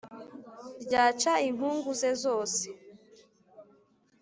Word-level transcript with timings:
ryaca 0.83 1.33
inkungu 1.47 1.89
ze 1.99 2.11
zose 2.23 2.63